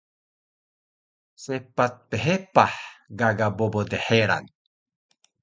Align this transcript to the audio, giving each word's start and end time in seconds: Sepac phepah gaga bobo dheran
Sepac 1.43 1.93
phepah 2.21 2.73
gaga 3.19 3.47
bobo 3.57 3.81
dheran 3.91 4.45